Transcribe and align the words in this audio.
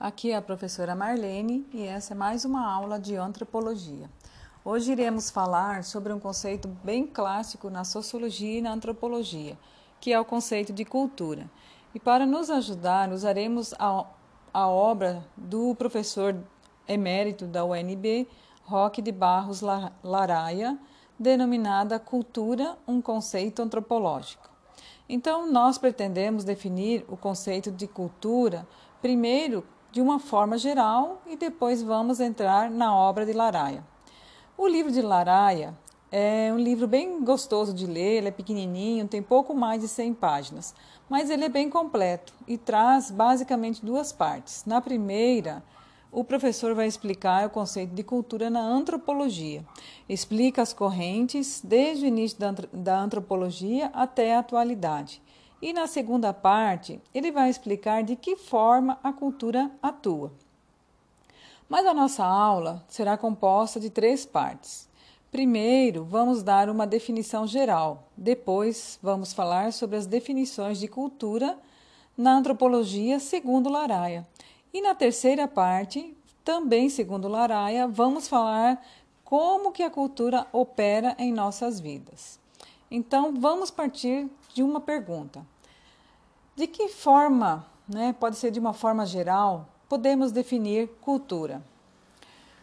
Aqui 0.00 0.30
é 0.30 0.36
a 0.36 0.40
professora 0.40 0.94
Marlene 0.94 1.68
e 1.74 1.82
essa 1.82 2.14
é 2.14 2.16
mais 2.16 2.46
uma 2.46 2.66
aula 2.66 2.98
de 2.98 3.16
antropologia. 3.16 4.08
Hoje 4.64 4.92
iremos 4.92 5.28
falar 5.28 5.84
sobre 5.84 6.10
um 6.10 6.18
conceito 6.18 6.68
bem 6.82 7.06
clássico 7.06 7.68
na 7.68 7.84
sociologia 7.84 8.60
e 8.60 8.62
na 8.62 8.72
antropologia, 8.72 9.58
que 10.00 10.10
é 10.10 10.18
o 10.18 10.24
conceito 10.24 10.72
de 10.72 10.86
cultura. 10.86 11.50
E 11.94 12.00
para 12.00 12.24
nos 12.24 12.48
ajudar, 12.48 13.12
usaremos 13.12 13.74
a, 13.78 14.06
a 14.54 14.66
obra 14.68 15.22
do 15.36 15.74
professor 15.74 16.34
emérito 16.88 17.46
da 17.46 17.62
UNB, 17.62 18.26
Roque 18.64 19.02
de 19.02 19.12
Barros 19.12 19.60
Laraia, 20.02 20.78
denominada 21.18 21.98
Cultura, 21.98 22.78
um 22.88 23.02
conceito 23.02 23.60
antropológico. 23.60 24.48
Então, 25.06 25.52
nós 25.52 25.76
pretendemos 25.76 26.42
definir 26.42 27.04
o 27.06 27.18
conceito 27.18 27.70
de 27.70 27.86
cultura 27.86 28.66
primeiro 29.02 29.62
de 29.92 30.00
uma 30.00 30.18
forma 30.18 30.56
geral 30.56 31.22
e 31.26 31.36
depois 31.36 31.82
vamos 31.82 32.20
entrar 32.20 32.70
na 32.70 32.94
obra 32.94 33.26
de 33.26 33.32
Laraia. 33.32 33.84
O 34.56 34.66
livro 34.66 34.92
de 34.92 35.02
Laraia 35.02 35.76
é 36.12 36.52
um 36.52 36.58
livro 36.58 36.86
bem 36.86 37.24
gostoso 37.24 37.72
de 37.72 37.86
ler, 37.86 38.18
ele 38.18 38.28
é 38.28 38.32
pequenininho, 38.32 39.08
tem 39.08 39.22
pouco 39.22 39.54
mais 39.54 39.80
de 39.80 39.88
100 39.88 40.14
páginas, 40.14 40.74
mas 41.08 41.30
ele 41.30 41.44
é 41.44 41.48
bem 41.48 41.68
completo 41.70 42.32
e 42.46 42.58
traz 42.58 43.10
basicamente 43.10 43.84
duas 43.84 44.12
partes. 44.12 44.64
Na 44.64 44.80
primeira, 44.80 45.62
o 46.12 46.24
professor 46.24 46.74
vai 46.74 46.86
explicar 46.86 47.46
o 47.46 47.50
conceito 47.50 47.94
de 47.94 48.02
cultura 48.02 48.50
na 48.50 48.60
antropologia. 48.60 49.64
Explica 50.08 50.62
as 50.62 50.72
correntes 50.72 51.60
desde 51.64 52.04
o 52.04 52.08
início 52.08 52.38
da 52.72 53.00
antropologia 53.00 53.90
até 53.94 54.34
a 54.34 54.40
atualidade 54.40 55.22
e 55.62 55.72
na 55.72 55.86
segunda 55.86 56.32
parte, 56.32 57.00
ele 57.14 57.30
vai 57.30 57.50
explicar 57.50 58.02
de 58.02 58.16
que 58.16 58.36
forma 58.36 58.98
a 59.02 59.12
cultura 59.12 59.70
atua. 59.82 60.32
Mas 61.68 61.86
a 61.86 61.94
nossa 61.94 62.24
aula 62.24 62.84
será 62.88 63.16
composta 63.16 63.78
de 63.78 63.90
três 63.90 64.24
partes. 64.24 64.88
Primeiro, 65.30 66.04
vamos 66.04 66.42
dar 66.42 66.68
uma 66.68 66.86
definição 66.86 67.46
geral. 67.46 68.08
Depois, 68.16 68.98
vamos 69.00 69.32
falar 69.32 69.72
sobre 69.72 69.96
as 69.96 70.06
definições 70.06 70.80
de 70.80 70.88
cultura 70.88 71.56
na 72.16 72.34
antropologia 72.34 73.20
segundo 73.20 73.70
Laraia. 73.70 74.26
E 74.72 74.82
na 74.82 74.94
terceira 74.94 75.46
parte, 75.46 76.16
também 76.44 76.88
segundo 76.88 77.28
Laraia, 77.28 77.86
vamos 77.86 78.26
falar 78.26 78.84
como 79.24 79.70
que 79.70 79.84
a 79.84 79.90
cultura 79.90 80.46
opera 80.52 81.14
em 81.18 81.32
nossas 81.32 81.78
vidas. 81.78 82.40
Então, 82.90 83.32
vamos 83.38 83.70
partir 83.70 84.28
de 84.54 84.62
uma 84.62 84.80
pergunta. 84.80 85.44
De 86.56 86.66
que 86.66 86.88
forma, 86.88 87.66
né, 87.88 88.14
pode 88.18 88.36
ser 88.36 88.50
de 88.50 88.60
uma 88.60 88.72
forma 88.72 89.06
geral, 89.06 89.68
podemos 89.88 90.32
definir 90.32 90.88
cultura? 91.00 91.62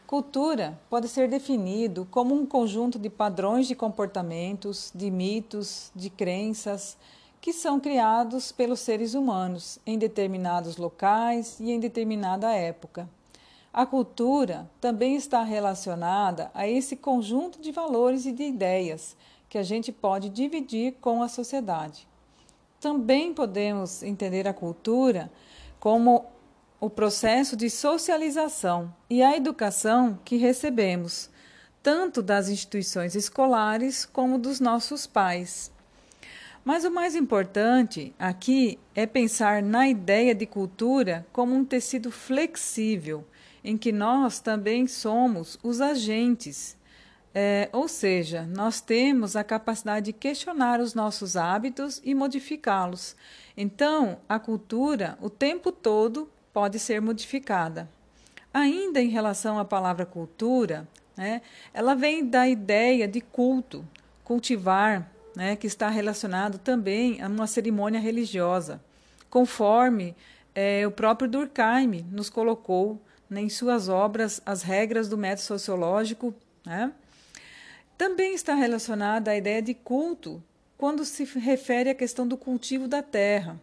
Cultura 0.06 0.80
pode 0.90 1.10
ser 1.10 1.28
definido 1.28 2.08
como 2.10 2.34
um 2.34 2.46
conjunto 2.46 2.98
de 2.98 3.10
padrões 3.10 3.68
de 3.68 3.76
comportamentos, 3.76 4.92
de 4.96 5.12
mitos, 5.12 5.92
de 5.94 6.10
crenças 6.10 6.98
que 7.42 7.52
são 7.52 7.80
criados 7.80 8.52
pelos 8.52 8.80
seres 8.80 9.14
humanos 9.14 9.80
em 9.86 9.98
determinados 9.98 10.78
locais 10.78 11.60
e 11.60 11.72
em 11.72 11.80
determinada 11.80 12.54
época. 12.54 13.10
A 13.74 13.86
cultura 13.86 14.70
também 14.80 15.16
está 15.16 15.44
relacionada 15.44 16.50
a 16.54 16.68
esse 16.68 16.96
conjunto 16.96 17.62
de 17.62 17.72
valores 17.72 18.26
e 18.26 18.32
de 18.32 18.44
ideias 18.44 19.16
que 19.50 19.58
a 19.58 19.64
gente 19.64 19.92
pode 19.92 20.30
dividir 20.30 20.96
com 21.00 21.22
a 21.24 21.28
sociedade. 21.28 22.08
Também 22.80 23.34
podemos 23.34 24.04
entender 24.04 24.48
a 24.48 24.54
cultura 24.54 25.32
como 25.80 26.26
o 26.80 26.90
processo 26.90 27.56
de 27.56 27.70
socialização 27.70 28.94
e 29.10 29.24
a 29.24 29.36
educação 29.36 30.20
que 30.24 30.38
recebemos, 30.38 31.30
tanto 31.82 32.22
das 32.22 32.50
instituições 32.50 33.16
escolares 33.16 34.06
como 34.06 34.38
dos 34.38 34.60
nossos 34.60 35.08
pais. 35.08 35.72
Mas 36.64 36.84
o 36.84 36.92
mais 36.92 37.16
importante 37.16 38.14
aqui 38.20 38.78
é 38.94 39.08
pensar 39.08 39.64
na 39.64 39.88
ideia 39.88 40.36
de 40.36 40.46
cultura 40.46 41.26
como 41.32 41.56
um 41.56 41.66
tecido 41.66 42.12
flexível, 42.12 43.26
em 43.64 43.78
que 43.78 43.92
nós 43.92 44.40
também 44.40 44.86
somos 44.86 45.58
os 45.64 45.82
agentes 45.82 46.77
é, 47.34 47.70
ou 47.72 47.88
seja, 47.88 48.44
nós 48.44 48.82
temos 48.82 49.36
a 49.36 49.44
capacidade 49.44 50.08
de 50.08 50.14
questionar 50.14 50.80
os 50.80 50.94
nossos 50.94 51.38
hábitos 51.38 52.02
e 52.04 52.16
modificá-los. 52.16 53.16
Então, 53.56 54.20
a 54.28 54.40
cultura, 54.40 55.18
o 55.22 55.30
tempo 55.30 55.72
todo, 55.72 56.30
pode 56.54 56.80
ser 56.80 57.02
modificada. 57.02 57.90
Ainda 58.54 59.02
em 59.02 59.10
relação 59.10 59.60
à 59.60 59.66
palavra 59.66 60.06
cultura, 60.06 60.88
né, 61.16 61.42
ela 61.74 61.94
vem 61.94 62.26
da 62.26 62.48
ideia 62.48 63.08
de 63.08 63.22
culto, 63.22 63.86
cultivar, 64.24 65.12
né, 65.36 65.56
que 65.56 65.68
está 65.68 65.90
relacionado 65.90 66.58
também 66.58 67.22
a 67.22 67.28
uma 67.28 67.46
cerimônia 67.46 68.00
religiosa, 68.00 68.82
conforme 69.30 70.16
é, 70.56 70.88
o 70.88 70.92
próprio 70.92 71.30
Durkheim 71.30 72.04
nos 72.12 72.32
colocou 72.32 73.00
né, 73.30 73.42
em 73.42 73.50
suas 73.50 73.90
obras 73.90 74.42
As 74.44 74.64
Regras 74.64 75.08
do 75.08 75.18
Método 75.18 75.46
Sociológico. 75.46 76.34
Né, 76.66 76.92
também 77.98 78.36
está 78.36 78.54
relacionada 78.54 79.32
à 79.32 79.36
ideia 79.36 79.62
de 79.62 79.74
culto, 79.74 80.44
quando 80.78 81.04
se 81.04 81.24
refere 81.40 81.90
à 81.90 81.96
questão 81.96 82.28
do 82.28 82.38
cultivo 82.38 82.88
da 82.88 83.02
terra. 83.02 83.60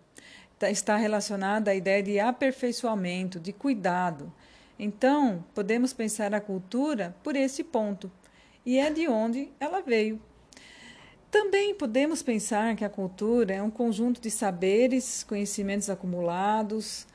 Tá, 0.58 0.70
está 0.70 0.96
relacionada 0.96 1.70
à 1.70 1.74
ideia 1.74 2.02
de 2.02 2.18
aperfeiçoamento, 2.18 3.38
de 3.38 3.52
cuidado. 3.52 4.32
Então, 4.78 5.44
podemos 5.54 5.92
pensar 5.92 6.34
a 6.34 6.40
cultura 6.40 7.14
por 7.22 7.36
esse 7.36 7.62
ponto, 7.62 8.10
e 8.66 8.78
é 8.78 8.90
de 8.90 9.06
onde 9.06 9.52
ela 9.60 9.80
veio. 9.80 10.20
Também 11.30 11.74
podemos 11.74 12.22
pensar 12.22 12.74
que 12.74 12.84
a 12.84 12.88
cultura 12.88 13.54
é 13.54 13.62
um 13.62 13.70
conjunto 13.70 14.20
de 14.20 14.30
saberes, 14.30 15.22
conhecimentos 15.24 15.90
acumulados 15.90 17.06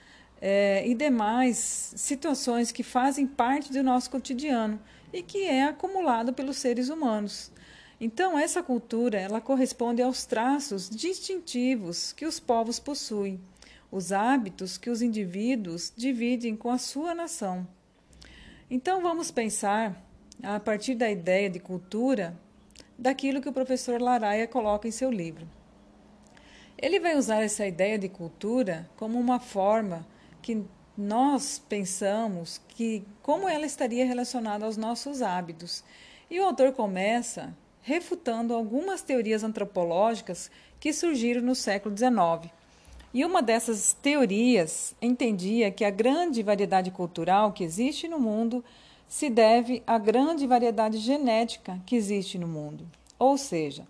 é, 0.41 0.87
e 0.87 0.93
demais 0.93 1.93
situações 1.95 2.71
que 2.71 2.83
fazem 2.83 3.25
parte 3.27 3.71
do 3.71 3.83
nosso 3.83 4.09
cotidiano 4.09 4.79
e 5.11 5.21
que 5.21 5.43
é 5.45 5.63
acumulado 5.63 6.33
pelos 6.33 6.57
seres 6.57 6.89
humanos. 6.89 7.51
Então, 7.99 8.39
essa 8.39 8.63
cultura 8.63 9.19
ela 9.19 9.41
corresponde 9.41 10.01
aos 10.01 10.25
traços 10.25 10.89
distintivos 10.89 12.13
que 12.13 12.25
os 12.25 12.39
povos 12.39 12.79
possuem, 12.79 13.41
os 13.91 14.11
hábitos 14.11 14.77
que 14.77 14.89
os 14.89 15.01
indivíduos 15.01 15.91
dividem 15.95 16.55
com 16.55 16.69
a 16.69 16.77
sua 16.77 17.13
nação. 17.13 17.67
Então, 18.69 19.01
vamos 19.01 19.31
pensar, 19.31 20.01
a 20.41 20.59
partir 20.59 20.95
da 20.95 21.09
ideia 21.09 21.49
de 21.49 21.59
cultura, 21.59 22.37
daquilo 22.97 23.41
que 23.41 23.49
o 23.49 23.53
professor 23.53 24.01
Laraia 24.01 24.47
coloca 24.47 24.87
em 24.87 24.91
seu 24.91 25.11
livro. 25.11 25.47
Ele 26.77 26.99
vai 26.99 27.17
usar 27.17 27.41
essa 27.41 27.67
ideia 27.67 27.97
de 27.97 28.07
cultura 28.07 28.89
como 28.95 29.19
uma 29.19 29.39
forma 29.39 30.07
que 30.41 30.63
nós 30.99 31.63
pensamos 31.69 32.59
que 32.67 33.05
como 33.23 33.47
ela 33.47 33.65
estaria 33.65 34.05
relacionada 34.05 34.65
aos 34.65 34.75
nossos 34.75 35.21
hábitos. 35.21 35.81
E 36.29 36.37
o 36.41 36.43
autor 36.43 36.73
começa 36.73 37.55
refutando 37.81 38.53
algumas 38.53 39.01
teorias 39.01 39.41
antropológicas 39.41 40.51
que 40.77 40.91
surgiram 40.91 41.41
no 41.41 41.55
século 41.55 41.97
XIX. 41.97 42.51
E 43.13 43.23
uma 43.23 43.41
dessas 43.41 43.93
teorias 43.93 44.93
entendia 45.01 45.71
que 45.71 45.85
a 45.85 45.89
grande 45.89 46.43
variedade 46.43 46.91
cultural 46.91 47.53
que 47.53 47.63
existe 47.63 48.09
no 48.09 48.19
mundo 48.19 48.63
se 49.07 49.29
deve 49.29 49.81
à 49.87 49.97
grande 49.97 50.45
variedade 50.45 50.97
genética 50.97 51.79
que 51.85 51.95
existe 51.95 52.37
no 52.37 52.47
mundo. 52.47 52.85
Ou 53.17 53.37
seja, 53.37 53.87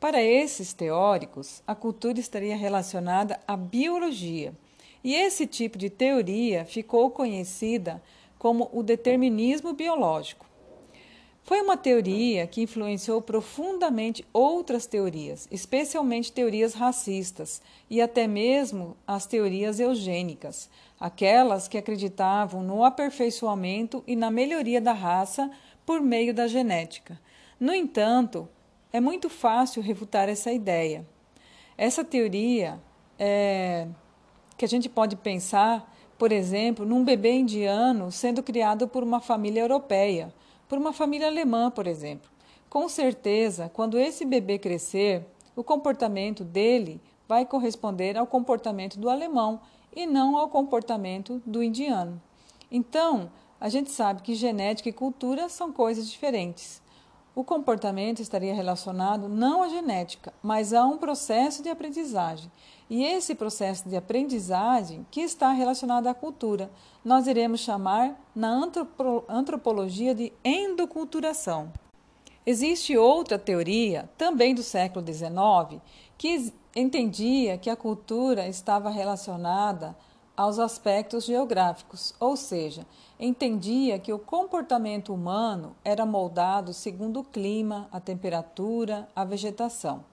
para 0.00 0.20
esses 0.20 0.72
teóricos, 0.72 1.62
a 1.64 1.74
cultura 1.76 2.18
estaria 2.18 2.56
relacionada 2.56 3.38
à 3.46 3.56
biologia 3.56 4.52
e 5.02 5.14
esse 5.14 5.46
tipo 5.46 5.76
de 5.76 5.90
teoria 5.90 6.64
ficou 6.64 7.10
conhecida 7.10 8.02
como 8.38 8.68
o 8.72 8.82
determinismo 8.82 9.72
biológico. 9.72 10.46
Foi 11.44 11.60
uma 11.60 11.76
teoria 11.76 12.46
que 12.46 12.62
influenciou 12.62 13.20
profundamente 13.20 14.24
outras 14.32 14.86
teorias, 14.86 15.48
especialmente 15.50 16.32
teorias 16.32 16.72
racistas 16.72 17.60
e 17.90 18.00
até 18.00 18.28
mesmo 18.28 18.96
as 19.04 19.26
teorias 19.26 19.80
eugênicas, 19.80 20.70
aquelas 21.00 21.66
que 21.66 21.76
acreditavam 21.76 22.62
no 22.62 22.84
aperfeiçoamento 22.84 24.04
e 24.06 24.14
na 24.14 24.30
melhoria 24.30 24.80
da 24.80 24.92
raça 24.92 25.50
por 25.84 26.00
meio 26.00 26.32
da 26.32 26.46
genética. 26.46 27.20
No 27.58 27.74
entanto, 27.74 28.48
é 28.92 29.00
muito 29.00 29.28
fácil 29.28 29.82
refutar 29.82 30.28
essa 30.28 30.52
ideia. 30.52 31.04
Essa 31.76 32.04
teoria 32.04 32.80
é, 33.18 33.88
que 34.62 34.66
a 34.66 34.68
gente 34.68 34.88
pode 34.88 35.16
pensar, 35.16 35.92
por 36.16 36.30
exemplo, 36.30 36.86
num 36.86 37.02
bebê 37.02 37.32
indiano 37.32 38.12
sendo 38.12 38.44
criado 38.44 38.86
por 38.86 39.02
uma 39.02 39.20
família 39.20 39.60
europeia, 39.60 40.32
por 40.68 40.78
uma 40.78 40.92
família 40.92 41.26
alemã, 41.26 41.68
por 41.68 41.88
exemplo. 41.88 42.30
Com 42.70 42.88
certeza, 42.88 43.68
quando 43.74 43.98
esse 43.98 44.24
bebê 44.24 44.60
crescer, 44.60 45.26
o 45.56 45.64
comportamento 45.64 46.44
dele 46.44 47.00
vai 47.26 47.44
corresponder 47.44 48.16
ao 48.16 48.24
comportamento 48.24 49.00
do 49.00 49.10
alemão 49.10 49.58
e 49.92 50.06
não 50.06 50.36
ao 50.36 50.46
comportamento 50.46 51.42
do 51.44 51.60
indiano. 51.60 52.22
Então, 52.70 53.32
a 53.60 53.68
gente 53.68 53.90
sabe 53.90 54.22
que 54.22 54.36
genética 54.36 54.88
e 54.88 54.92
cultura 54.92 55.48
são 55.48 55.72
coisas 55.72 56.08
diferentes. 56.08 56.80
O 57.34 57.42
comportamento 57.42 58.20
estaria 58.20 58.54
relacionado 58.54 59.28
não 59.28 59.60
à 59.60 59.68
genética, 59.68 60.32
mas 60.40 60.72
a 60.72 60.84
um 60.84 60.98
processo 60.98 61.64
de 61.64 61.68
aprendizagem. 61.68 62.48
E 62.94 63.04
esse 63.04 63.34
processo 63.34 63.88
de 63.88 63.96
aprendizagem 63.96 65.06
que 65.10 65.22
está 65.22 65.50
relacionado 65.50 66.08
à 66.08 66.12
cultura, 66.12 66.70
nós 67.02 67.26
iremos 67.26 67.60
chamar 67.60 68.20
na 68.34 68.50
antropologia 69.30 70.14
de 70.14 70.30
endoculturação. 70.44 71.72
Existe 72.44 72.94
outra 72.94 73.38
teoria, 73.38 74.10
também 74.18 74.54
do 74.54 74.62
século 74.62 75.02
XIX, 75.06 75.80
que 76.18 76.52
entendia 76.76 77.56
que 77.56 77.70
a 77.70 77.76
cultura 77.76 78.46
estava 78.46 78.90
relacionada 78.90 79.96
aos 80.36 80.58
aspectos 80.58 81.24
geográficos, 81.24 82.14
ou 82.20 82.36
seja, 82.36 82.86
entendia 83.18 83.98
que 83.98 84.12
o 84.12 84.18
comportamento 84.18 85.14
humano 85.14 85.74
era 85.82 86.04
moldado 86.04 86.74
segundo 86.74 87.20
o 87.20 87.24
clima, 87.24 87.88
a 87.90 87.98
temperatura, 87.98 89.08
a 89.16 89.24
vegetação. 89.24 90.04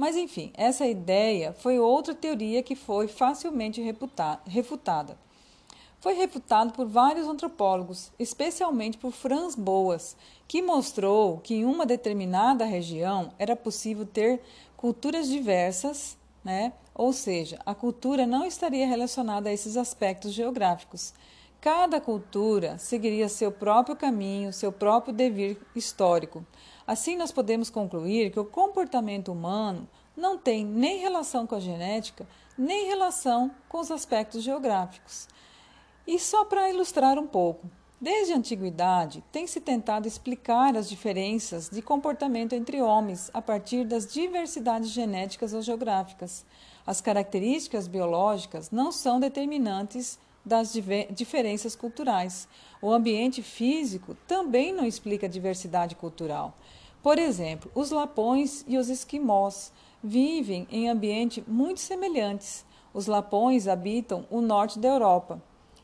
Mas, 0.00 0.16
enfim, 0.16 0.50
essa 0.54 0.86
ideia 0.86 1.52
foi 1.52 1.78
outra 1.78 2.14
teoria 2.14 2.62
que 2.62 2.74
foi 2.74 3.06
facilmente 3.06 3.82
refutada. 4.46 5.18
Foi 6.00 6.14
refutado 6.14 6.72
por 6.72 6.86
vários 6.86 7.28
antropólogos, 7.28 8.10
especialmente 8.18 8.96
por 8.96 9.12
Franz 9.12 9.54
Boas, 9.54 10.16
que 10.48 10.62
mostrou 10.62 11.36
que 11.36 11.56
em 11.56 11.66
uma 11.66 11.84
determinada 11.84 12.64
região 12.64 13.30
era 13.38 13.54
possível 13.54 14.06
ter 14.06 14.40
culturas 14.74 15.28
diversas, 15.28 16.16
né? 16.42 16.72
ou 16.94 17.12
seja, 17.12 17.58
a 17.66 17.74
cultura 17.74 18.26
não 18.26 18.46
estaria 18.46 18.86
relacionada 18.86 19.50
a 19.50 19.52
esses 19.52 19.76
aspectos 19.76 20.32
geográficos. 20.32 21.12
Cada 21.60 22.00
cultura 22.00 22.78
seguiria 22.78 23.28
seu 23.28 23.52
próprio 23.52 23.94
caminho, 23.94 24.50
seu 24.50 24.72
próprio 24.72 25.12
devir 25.12 25.58
histórico. 25.76 26.42
Assim, 26.86 27.16
nós 27.16 27.30
podemos 27.30 27.68
concluir 27.68 28.30
que 28.30 28.40
o 28.40 28.46
comportamento 28.46 29.30
humano 29.30 29.86
não 30.16 30.38
tem 30.38 30.64
nem 30.64 31.00
relação 31.00 31.46
com 31.46 31.54
a 31.54 31.60
genética, 31.60 32.26
nem 32.56 32.86
relação 32.86 33.50
com 33.68 33.78
os 33.78 33.90
aspectos 33.90 34.42
geográficos. 34.42 35.28
E 36.06 36.18
só 36.18 36.46
para 36.46 36.70
ilustrar 36.70 37.18
um 37.18 37.26
pouco, 37.26 37.70
desde 38.00 38.32
a 38.32 38.38
antiguidade 38.38 39.22
tem 39.30 39.46
se 39.46 39.60
tentado 39.60 40.08
explicar 40.08 40.74
as 40.78 40.88
diferenças 40.88 41.68
de 41.68 41.82
comportamento 41.82 42.54
entre 42.54 42.80
homens 42.80 43.30
a 43.34 43.42
partir 43.42 43.84
das 43.84 44.10
diversidades 44.10 44.88
genéticas 44.88 45.52
ou 45.52 45.60
geográficas. 45.60 46.42
As 46.86 47.02
características 47.02 47.86
biológicas 47.86 48.70
não 48.70 48.90
são 48.90 49.20
determinantes 49.20 50.18
das 50.44 50.72
diferenças 51.10 51.76
culturais. 51.76 52.48
O 52.80 52.90
ambiente 52.90 53.42
físico 53.42 54.14
também 54.26 54.72
não 54.72 54.84
explica 54.84 55.26
a 55.26 55.30
diversidade 55.30 55.94
cultural. 55.94 56.56
Por 57.02 57.18
exemplo, 57.18 57.70
os 57.74 57.90
lapões 57.90 58.64
e 58.66 58.76
os 58.76 58.88
esquimós 58.88 59.72
vivem 60.02 60.66
em 60.70 60.88
ambientes 60.88 61.44
muito 61.46 61.80
semelhantes. 61.80 62.64
Os 62.92 63.06
lapões 63.06 63.68
habitam 63.68 64.26
o 64.30 64.40
norte 64.40 64.78
da 64.78 64.88
Europa 64.88 65.42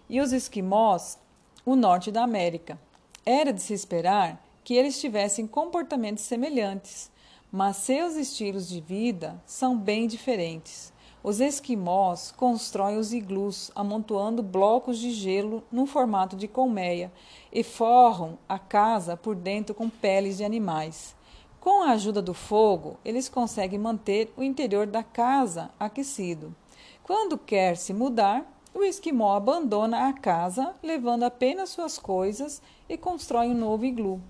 e 0.08 0.20
os 0.20 0.32
esquimós 0.32 1.18
o 1.64 1.74
norte 1.74 2.10
da 2.10 2.22
América. 2.22 2.78
Era 3.24 3.52
de 3.52 3.60
se 3.60 3.74
esperar 3.74 4.44
que 4.62 4.74
eles 4.74 5.00
tivessem 5.00 5.46
comportamentos 5.46 6.24
semelhantes, 6.24 7.10
mas 7.50 7.76
seus 7.76 8.14
estilos 8.14 8.68
de 8.68 8.80
vida 8.80 9.40
são 9.46 9.76
bem 9.76 10.06
diferentes. 10.06 10.92
Os 11.26 11.40
esquimós 11.40 12.30
constroem 12.36 12.98
os 12.98 13.12
iglus 13.12 13.72
amontoando 13.74 14.44
blocos 14.44 14.96
de 14.96 15.10
gelo 15.10 15.60
no 15.72 15.84
formato 15.84 16.36
de 16.36 16.46
colmeia 16.46 17.12
e 17.52 17.64
forram 17.64 18.38
a 18.48 18.60
casa 18.60 19.16
por 19.16 19.34
dentro 19.34 19.74
com 19.74 19.90
peles 19.90 20.36
de 20.36 20.44
animais. 20.44 21.16
Com 21.58 21.82
a 21.82 21.90
ajuda 21.90 22.22
do 22.22 22.32
fogo, 22.32 22.96
eles 23.04 23.28
conseguem 23.28 23.76
manter 23.76 24.32
o 24.36 24.42
interior 24.44 24.86
da 24.86 25.02
casa 25.02 25.68
aquecido. 25.80 26.54
Quando 27.02 27.36
quer 27.36 27.76
se 27.76 27.92
mudar, 27.92 28.46
o 28.72 28.84
esquimó 28.84 29.34
abandona 29.34 30.06
a 30.06 30.12
casa, 30.12 30.76
levando 30.80 31.24
apenas 31.24 31.70
suas 31.70 31.98
coisas 31.98 32.62
e 32.88 32.96
constrói 32.96 33.48
um 33.48 33.54
novo 33.54 33.84
iglu. 33.84 34.20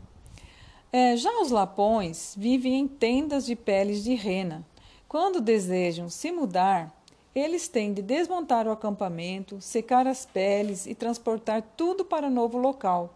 É, 0.91 1.15
já 1.15 1.43
os 1.43 1.51
lapões 1.51 2.35
vivem 2.39 2.81
em 2.81 2.89
tendas 2.89 3.45
de 3.45 3.55
peles 3.55 4.03
de 4.03 4.15
rena, 4.15 4.65
quando 5.09 5.41
desejam 5.41 6.09
se 6.09 6.33
mudar, 6.33 6.93
eles 7.35 7.69
têm 7.69 7.93
de 7.93 8.03
desmontar 8.03 8.67
o 8.67 8.73
acampamento, 8.73 9.61
secar 9.61 10.07
as 10.07 10.25
peles 10.25 10.87
e 10.87 10.95
transportar 10.95 11.63
tudo 11.77 12.05
para 12.05 12.31
novo 12.31 12.59
local. 12.59 13.15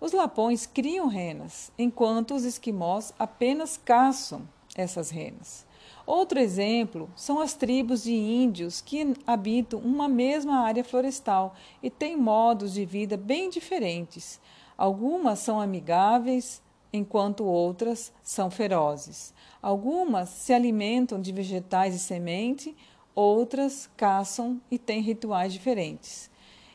Os 0.00 0.12
lapões 0.12 0.66
criam 0.66 1.06
renas, 1.06 1.70
enquanto 1.78 2.34
os 2.34 2.44
esquimós 2.44 3.14
apenas 3.18 3.76
caçam 3.76 4.42
essas 4.76 5.10
renas. 5.10 5.64
Outro 6.04 6.38
exemplo 6.38 7.08
são 7.16 7.40
as 7.40 7.54
tribos 7.54 8.02
de 8.02 8.14
índios 8.14 8.80
que 8.80 9.14
habitam 9.26 9.80
uma 9.80 10.08
mesma 10.08 10.60
área 10.60 10.84
florestal 10.84 11.54
e 11.82 11.88
têm 11.88 12.16
modos 12.16 12.74
de 12.74 12.84
vida 12.84 13.16
bem 13.16 13.48
diferentes. 13.48 14.40
Algumas 14.76 15.38
são 15.38 15.60
amigáveis, 15.60 16.62
enquanto 16.92 17.44
outras 17.44 18.12
são 18.22 18.50
ferozes. 18.50 19.34
Algumas 19.66 20.28
se 20.28 20.52
alimentam 20.52 21.20
de 21.20 21.32
vegetais 21.32 21.92
e 21.92 21.98
semente, 21.98 22.72
outras 23.16 23.90
caçam 23.96 24.60
e 24.70 24.78
têm 24.78 25.00
rituais 25.00 25.52
diferentes. 25.52 26.30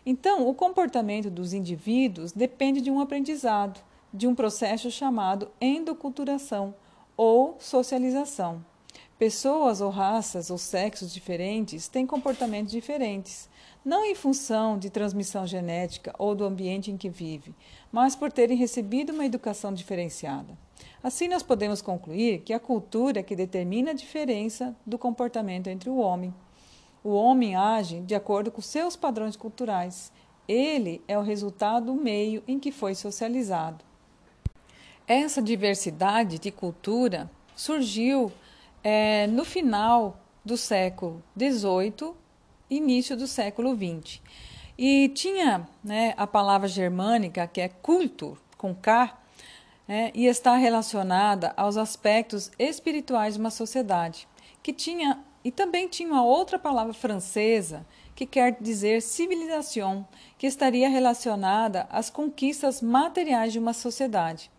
Então, 0.06 0.46
o 0.46 0.54
comportamento 0.54 1.30
dos 1.30 1.54
indivíduos 1.54 2.34
depende 2.34 2.82
de 2.82 2.92
um 2.92 3.00
aprendizado, 3.00 3.80
de 4.14 4.28
um 4.28 4.36
processo 4.36 4.92
chamado 4.92 5.50
endoculturação 5.62 6.76
ou 7.16 7.56
socialização. 7.60 8.62
Pessoas 9.18 9.80
ou 9.80 9.90
raças 9.90 10.50
ou 10.50 10.58
sexos 10.58 11.14
diferentes 11.14 11.88
têm 11.88 12.06
comportamentos 12.06 12.74
diferentes, 12.74 13.50
não 13.86 14.04
em 14.04 14.16
função 14.16 14.78
de 14.78 14.90
transmissão 14.90 15.48
genética 15.48 16.14
ou 16.20 16.36
do 16.36 16.44
ambiente 16.44 16.92
em 16.92 16.98
que 16.98 17.08
vive, 17.08 17.56
mas 17.90 18.18
por 18.18 18.34
terem 18.34 18.58
recebido 18.58 19.14
uma 19.14 19.26
educação 19.26 19.74
diferenciada. 19.74 20.58
Assim, 21.04 21.28
nós 21.28 21.44
podemos 21.44 21.82
concluir 21.82 22.42
que 22.42 22.54
a 22.54 22.60
cultura 22.60 23.20
é 23.20 23.24
que 23.24 23.36
determina 23.36 23.92
a 23.92 23.96
diferença 23.96 24.76
do 24.86 24.98
comportamento 24.98 25.68
entre 25.68 25.90
o 25.90 25.98
homem. 25.98 26.34
O 27.04 27.14
homem 27.14 27.56
age 27.56 28.02
de 28.02 28.14
acordo 28.14 28.52
com 28.52 28.62
seus 28.62 28.96
padrões 28.96 29.36
culturais. 29.36 30.12
Ele 30.48 31.02
é 31.08 31.18
o 31.18 31.24
resultado 31.24 31.88
do 31.88 31.96
meio 31.96 32.44
em 32.48 32.60
que 32.60 32.72
foi 32.72 32.94
socializado. 32.94 33.84
Essa 35.08 35.42
diversidade 35.42 36.38
de 36.38 36.52
cultura 36.52 37.30
surgiu 37.56 38.32
é, 38.84 39.28
no 39.28 39.44
final 39.44 40.20
do 40.44 40.58
século 40.58 41.22
XVIII, 41.38 42.14
início 42.70 43.18
do 43.18 43.28
século 43.28 43.76
XX. 43.76 44.22
E 44.78 45.10
tinha 45.10 45.68
né, 45.84 46.14
a 46.18 46.26
palavra 46.26 46.68
germânica, 46.68 47.46
que 47.48 47.62
é 47.62 47.70
cultur, 47.70 48.38
com 48.58 48.74
K, 48.74 49.18
né, 49.92 50.10
e 50.16 50.26
está 50.26 50.56
relacionada 50.56 51.54
aos 51.58 51.76
aspectos 51.76 52.50
espirituais 52.58 53.34
de 53.34 53.42
uma 53.42 53.50
sociedade, 53.50 54.26
que 54.64 54.72
tinha, 54.72 55.20
e 55.44 55.52
também 55.52 55.90
tinha 55.90 56.08
uma 56.08 56.24
outra 56.24 56.58
palavra 56.58 56.94
francesa, 56.94 57.86
que 58.16 58.26
quer 58.26 58.56
dizer 58.62 59.02
civilização, 59.02 60.08
que 60.38 60.48
estaria 60.48 60.88
relacionada 60.88 61.90
às 61.92 62.10
conquistas 62.10 62.82
materiais 62.82 63.52
de 63.52 63.60
uma 63.60 63.74
sociedade. 63.74 64.50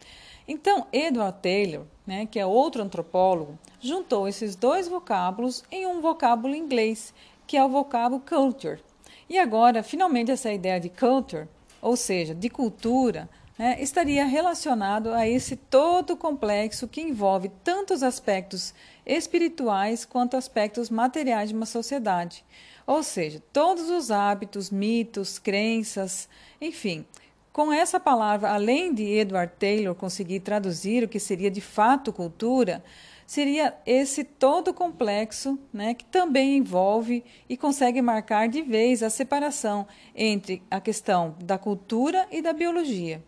Então, 0.47 0.87
Edward 0.93 1.39
Taylor, 1.41 1.87
né, 2.07 2.27
que 2.27 2.39
é 2.39 2.45
outro 2.45 2.83
antropólogo, 2.83 3.59
juntou 3.81 4.29
esses 4.29 4.55
dois 4.55 4.87
vocábulos 4.87 5.65
em 5.71 5.87
um 5.87 6.03
vocábulo 6.03 6.55
inglês, 6.55 7.15
que 7.47 7.57
é 7.57 7.65
o 7.65 7.71
vocábulo 7.71 8.21
culture. 8.21 8.83
E 9.31 9.39
agora, 9.39 9.83
finalmente, 9.83 10.31
essa 10.31 10.53
ideia 10.53 10.79
de 10.79 10.91
culture, 10.91 11.49
ou 11.81 11.97
seja, 11.97 12.35
de 12.35 12.51
cultura, 12.51 13.31
né, 13.59 13.77
estaria 13.81 14.25
relacionado 14.25 15.11
a 15.13 15.29
esse 15.29 15.57
todo 15.57 16.17
complexo 16.17 16.89
que 16.89 17.01
envolve 17.01 17.51
tantos 17.63 18.03
aspectos 18.03 18.75
espirituais 19.05 20.05
quanto 20.05 20.37
aspectos 20.37 20.91
materiais 20.91 21.51
de 21.51 21.55
uma 21.55 21.67
sociedade. 21.67 22.45
Ou 22.87 23.03
seja, 23.03 23.43
todos 23.53 23.91
os 23.91 24.11
hábitos, 24.11 24.71
mitos, 24.71 25.39
crenças, 25.39 26.29
enfim, 26.61 27.05
com 27.53 27.73
essa 27.73 28.01
palavra, 28.01 28.51
além 28.51 28.95
de 28.95 29.05
Edward 29.05 29.53
Taylor 29.59 29.95
conseguir 29.95 30.41
traduzir 30.41 31.05
o 31.05 31.09
que 31.09 31.21
seria 31.21 31.51
de 31.51 31.61
fato 31.61 32.13
cultura, 32.13 32.83
seria 33.27 33.75
esse 33.87 34.25
todo 34.25 34.75
complexo 34.75 35.59
né, 35.73 35.95
que 35.95 36.05
também 36.05 36.57
envolve 36.57 37.25
e 37.49 37.57
consegue 37.57 38.03
marcar 38.03 38.49
de 38.49 38.63
vez 38.63 39.03
a 39.03 39.11
separação 39.11 39.87
entre 40.15 40.63
a 40.71 40.81
questão 40.81 41.37
da 41.43 41.59
cultura 41.59 42.27
e 42.31 42.43
da 42.43 42.53
biologia. 42.53 43.23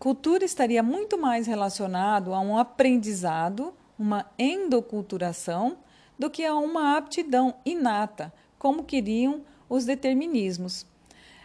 Cultura 0.00 0.46
estaria 0.46 0.82
muito 0.82 1.18
mais 1.18 1.46
relacionado 1.46 2.32
a 2.32 2.40
um 2.40 2.56
aprendizado, 2.56 3.74
uma 3.98 4.24
endoculturação, 4.38 5.76
do 6.18 6.30
que 6.30 6.42
a 6.42 6.54
uma 6.54 6.96
aptidão 6.96 7.54
inata, 7.66 8.32
como 8.58 8.82
queriam 8.82 9.42
os 9.68 9.84
determinismos. 9.84 10.86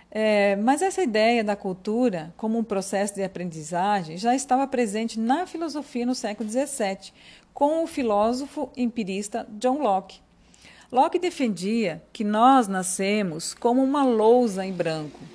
É, 0.09 0.55
mas 0.55 0.81
essa 0.81 1.03
ideia 1.03 1.43
da 1.43 1.57
cultura 1.57 2.33
como 2.37 2.57
um 2.57 2.63
processo 2.63 3.15
de 3.15 3.23
aprendizagem 3.23 4.15
já 4.15 4.33
estava 4.33 4.65
presente 4.65 5.19
na 5.19 5.45
filosofia 5.45 6.05
no 6.05 6.15
século 6.15 6.49
XVII, 6.49 7.11
com 7.53 7.83
o 7.83 7.87
filósofo 7.87 8.69
empirista 8.77 9.45
John 9.59 9.79
Locke. 9.79 10.21
Locke 10.89 11.19
defendia 11.19 12.01
que 12.13 12.23
nós 12.23 12.69
nascemos 12.69 13.53
como 13.53 13.83
uma 13.83 14.05
lousa 14.05 14.65
em 14.65 14.71
branco. 14.71 15.34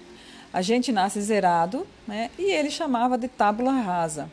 A 0.53 0.63
gente 0.63 0.91
nasce 0.91 1.21
zerado, 1.21 1.87
né, 2.07 2.31
e 2.39 2.51
ele 2.51 2.71
chamava 2.71 3.17
de 3.17 3.29
tábula 3.29 3.73
rasa. 3.73 4.31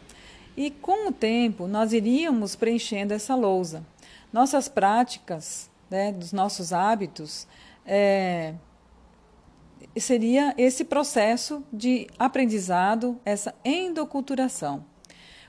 E 0.56 0.72
com 0.72 1.10
o 1.10 1.12
tempo 1.12 1.68
nós 1.68 1.94
iríamos 1.94 2.56
preenchendo 2.56 3.14
essa 3.14 3.36
lousa. 3.36 3.86
Nossas 4.34 4.68
práticas, 4.68 5.70
né, 5.90 6.12
dos 6.12 6.34
nossos 6.34 6.74
hábitos, 6.74 7.48
é, 7.86 8.56
seria 9.98 10.54
esse 10.58 10.84
processo 10.84 11.64
de 11.72 12.08
aprendizado, 12.18 13.20
essa 13.24 13.54
endoculturação. 13.64 14.84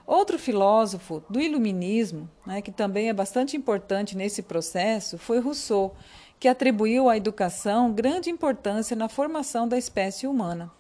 Outro 0.07 0.39
filósofo 0.39 1.23
do 1.29 1.41
iluminismo, 1.41 2.31
né, 2.47 2.63
que 2.63 2.71
também 2.71 3.09
é 3.09 3.13
bastante 3.13 3.57
importante 3.57 4.17
nesse 4.17 4.43
processo, 4.43 5.19
foi 5.19 5.39
Rousseau, 5.39 5.95
que 6.39 6.49
atribuiu 6.49 7.09
à 7.09 7.17
educação 7.17 7.93
grande 7.93 8.31
importância 8.31 8.95
na 8.97 9.09
formação 9.09 9.67
da 9.67 9.77
espécie 9.77 10.27
humana. 10.27 10.71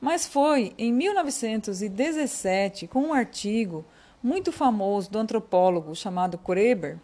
Mas 0.00 0.26
foi 0.26 0.72
em 0.78 0.92
1917, 0.92 2.86
com 2.86 3.02
um 3.02 3.12
artigo 3.12 3.84
muito 4.22 4.52
famoso 4.52 5.10
do 5.10 5.18
antropólogo 5.18 5.94
chamado 5.94 6.38
Kreber, 6.38 6.98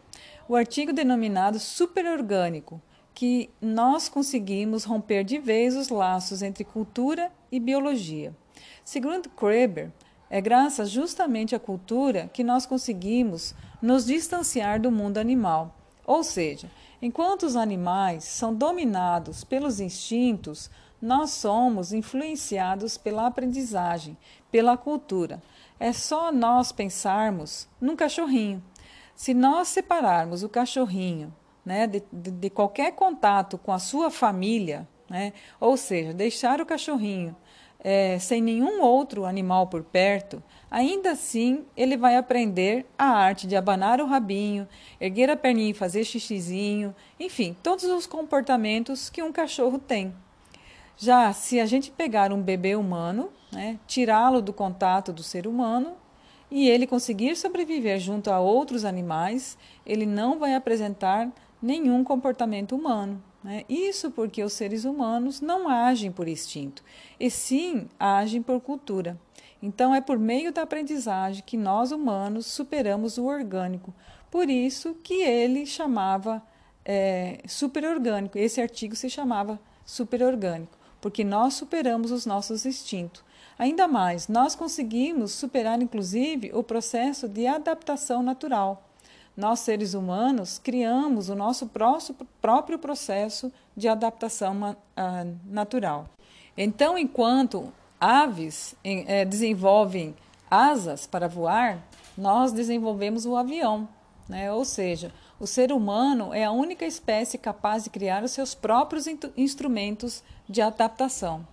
o 0.48 0.56
artigo 0.56 0.92
denominado 0.92 1.58
Superorgânico, 1.58 2.80
que 3.12 3.50
nós 3.60 4.08
conseguimos 4.08 4.84
romper 4.84 5.24
de 5.24 5.38
vez 5.38 5.76
os 5.76 5.88
laços 5.88 6.40
entre 6.40 6.64
cultura 6.64 7.32
e 7.50 7.58
biologia. 7.58 8.32
Segundo 8.84 9.28
Kreber, 9.28 9.90
é 10.30 10.40
graças 10.40 10.90
justamente 10.90 11.54
à 11.54 11.58
cultura 11.58 12.30
que 12.32 12.44
nós 12.44 12.64
conseguimos 12.64 13.54
nos 13.82 14.06
distanciar 14.06 14.80
do 14.80 14.90
mundo 14.90 15.18
animal. 15.18 15.74
Ou 16.06 16.22
seja, 16.22 16.70
enquanto 17.00 17.44
os 17.44 17.56
animais 17.56 18.24
são 18.24 18.54
dominados 18.54 19.44
pelos 19.44 19.80
instintos, 19.80 20.70
nós 21.00 21.30
somos 21.30 21.92
influenciados 21.92 22.98
pela 22.98 23.26
aprendizagem, 23.26 24.16
pela 24.50 24.76
cultura. 24.76 25.42
É 25.78 25.92
só 25.92 26.32
nós 26.32 26.72
pensarmos 26.72 27.68
num 27.80 27.94
cachorrinho. 27.94 28.62
Se 29.14 29.32
nós 29.32 29.68
separarmos 29.68 30.42
o 30.42 30.48
cachorrinho 30.48 31.34
né, 31.64 31.86
de, 31.86 32.02
de, 32.12 32.30
de 32.30 32.50
qualquer 32.50 32.92
contato 32.92 33.58
com 33.58 33.72
a 33.72 33.78
sua 33.78 34.10
família, 34.10 34.88
né, 35.08 35.32
ou 35.60 35.76
seja, 35.76 36.12
deixar 36.12 36.60
o 36.60 36.66
cachorrinho 36.66 37.36
é, 37.80 38.18
sem 38.18 38.42
nenhum 38.42 38.82
outro 38.82 39.24
animal 39.24 39.68
por 39.68 39.82
perto, 39.82 40.42
ainda 40.70 41.12
assim 41.12 41.64
ele 41.76 41.96
vai 41.96 42.16
aprender 42.16 42.84
a 42.98 43.06
arte 43.06 43.46
de 43.46 43.56
abanar 43.56 44.00
o 44.00 44.06
rabinho, 44.06 44.68
erguer 45.00 45.30
a 45.30 45.36
perninha 45.36 45.70
e 45.70 45.74
fazer 45.74 46.04
xixizinho, 46.04 46.94
enfim, 47.18 47.56
todos 47.62 47.84
os 47.84 48.06
comportamentos 48.06 49.08
que 49.08 49.22
um 49.22 49.32
cachorro 49.32 49.78
tem. 49.78 50.12
Já 50.96 51.32
se 51.32 51.60
a 51.60 51.66
gente 51.66 51.90
pegar 51.92 52.32
um 52.32 52.42
bebê 52.42 52.74
humano, 52.74 53.30
né, 53.52 53.78
tirá-lo 53.86 54.42
do 54.42 54.52
contato 54.52 55.12
do 55.12 55.22
ser 55.22 55.46
humano 55.46 55.92
e 56.50 56.68
ele 56.68 56.86
conseguir 56.86 57.36
sobreviver 57.36 58.00
junto 58.00 58.30
a 58.30 58.40
outros 58.40 58.84
animais, 58.84 59.56
ele 59.86 60.04
não 60.04 60.38
vai 60.38 60.54
apresentar 60.54 61.30
nenhum 61.62 62.02
comportamento 62.02 62.74
humano. 62.74 63.22
Né? 63.42 63.64
Isso 63.68 64.10
porque 64.10 64.42
os 64.42 64.52
seres 64.52 64.84
humanos 64.84 65.40
não 65.40 65.68
agem 65.68 66.10
por 66.10 66.26
instinto, 66.28 66.82
e 67.18 67.30
sim 67.30 67.88
agem 67.98 68.42
por 68.42 68.60
cultura. 68.60 69.18
Então, 69.62 69.94
é 69.94 70.00
por 70.00 70.18
meio 70.18 70.52
da 70.52 70.62
aprendizagem 70.62 71.42
que 71.44 71.56
nós 71.56 71.90
humanos 71.90 72.46
superamos 72.46 73.18
o 73.18 73.26
orgânico. 73.26 73.92
Por 74.30 74.48
isso 74.48 74.94
que 75.02 75.22
ele 75.22 75.66
chamava 75.66 76.42
é, 76.84 77.40
superorgânico. 77.46 78.38
Esse 78.38 78.60
artigo 78.60 78.94
se 78.94 79.10
chamava 79.10 79.58
superorgânico, 79.84 80.78
porque 81.00 81.24
nós 81.24 81.54
superamos 81.54 82.12
os 82.12 82.24
nossos 82.24 82.64
instintos. 82.64 83.24
Ainda 83.58 83.88
mais, 83.88 84.28
nós 84.28 84.54
conseguimos 84.54 85.32
superar, 85.32 85.82
inclusive, 85.82 86.52
o 86.54 86.62
processo 86.62 87.28
de 87.28 87.46
adaptação 87.46 88.22
natural 88.22 88.87
nós 89.38 89.60
seres 89.60 89.94
humanos 89.94 90.58
criamos 90.58 91.28
o 91.28 91.34
nosso 91.36 91.70
próprio 92.42 92.76
processo 92.76 93.52
de 93.76 93.86
adaptação 93.86 94.76
ah, 94.96 95.24
natural. 95.46 96.08
Então, 96.56 96.98
enquanto 96.98 97.72
aves 98.00 98.74
eh, 98.82 99.24
desenvolvem 99.24 100.12
asas 100.50 101.06
para 101.06 101.28
voar, 101.28 101.78
nós 102.16 102.50
desenvolvemos 102.50 103.26
o 103.26 103.36
avião, 103.36 103.88
né? 104.28 104.52
ou 104.52 104.64
seja, 104.64 105.12
o 105.38 105.46
ser 105.46 105.70
humano 105.70 106.34
é 106.34 106.42
a 106.42 106.50
única 106.50 106.84
espécie 106.84 107.38
capaz 107.38 107.84
de 107.84 107.90
criar 107.90 108.24
os 108.24 108.32
seus 108.32 108.56
próprios 108.56 109.04
instrumentos 109.36 110.20
de 110.48 110.60
adaptação. 110.60 111.46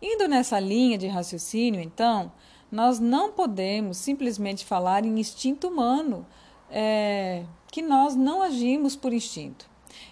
Indo 0.00 0.26
nessa 0.26 0.58
linha 0.58 0.96
de 0.96 1.06
raciocínio, 1.06 1.82
então, 1.82 2.32
nós 2.72 2.98
não 2.98 3.30
podemos 3.30 3.98
simplesmente 3.98 4.64
falar 4.64 5.04
em 5.04 5.20
instinto 5.20 5.68
humano 5.68 6.24
é, 6.70 7.44
que 7.70 7.82
nós 7.82 8.14
não 8.14 8.42
agimos 8.42 8.96
por 8.96 9.12
instinto. 9.12 9.68